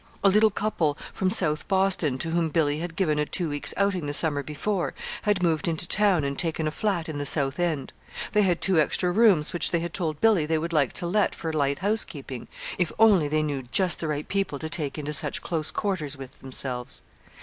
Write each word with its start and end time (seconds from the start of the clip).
A 0.23 0.29
little 0.29 0.49
couple 0.49 0.97
from 1.13 1.29
South 1.29 1.67
Boston, 1.67 2.17
to 2.17 2.31
whom 2.31 2.49
Billy 2.49 2.79
had 2.79 2.95
given 2.95 3.19
a 3.19 3.25
two 3.27 3.49
weeks' 3.51 3.71
outing 3.77 4.07
the 4.07 4.15
summer 4.15 4.41
before, 4.41 4.95
had 5.21 5.43
moved 5.43 5.67
into 5.67 5.87
town 5.87 6.23
and 6.23 6.39
taken 6.39 6.67
a 6.67 6.71
flat 6.71 7.07
in 7.07 7.19
the 7.19 7.25
South 7.27 7.59
End. 7.59 7.93
They 8.31 8.41
had 8.41 8.61
two 8.61 8.79
extra 8.79 9.11
rooms 9.11 9.53
which 9.53 9.69
they 9.69 9.79
had 9.81 9.93
told 9.93 10.19
Billy 10.19 10.47
they 10.47 10.57
would 10.57 10.73
like 10.73 10.93
to 10.93 11.05
let 11.05 11.35
for 11.35 11.53
light 11.53 11.77
house 11.85 12.03
keeping, 12.03 12.47
if 12.79 12.91
only 12.97 13.27
they 13.27 13.43
knew 13.43 13.61
just 13.71 13.99
the 13.99 14.07
right 14.07 14.27
people 14.27 14.57
to 14.57 14.69
take 14.69 14.97
into 14.97 15.13
such 15.13 15.43
close 15.43 15.69
quarters 15.69 16.17
with 16.17 16.39
themselves. 16.39 17.03